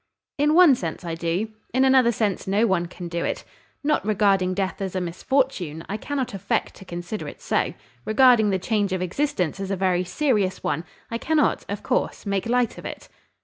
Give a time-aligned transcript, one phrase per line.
[0.39, 3.43] "In one sense I do; in another sense no one can do it.
[3.83, 7.75] Not regarding death as a misfortune, I cannot affect to consider it so.
[8.03, 12.47] Regarding the change of existence as a very serious one, I cannot, of course, make
[12.49, 13.09] light of it."